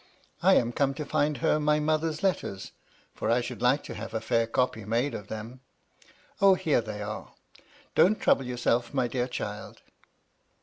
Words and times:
I 0.41 0.55
am 0.55 0.71
come 0.71 0.95
to 0.95 1.05
find 1.05 1.37
her 1.45 1.59
my 1.59 1.79
mother's 1.79 2.23
letters, 2.23 2.71
for 3.13 3.29
I 3.29 3.39
should 3.39 3.61
like 3.61 3.83
to 3.83 3.93
have 3.93 4.15
a 4.15 4.19
fair 4.19 4.47
copy 4.47 4.83
made 4.83 5.13
of 5.13 5.27
them. 5.27 5.59
O, 6.41 6.55
here 6.55 6.81
they 6.81 7.03
are! 7.03 7.33
don't 7.93 8.19
trouble 8.19 8.45
yourself, 8.47 8.95
my 8.95 9.07
dear 9.07 9.27
child." 9.27 9.83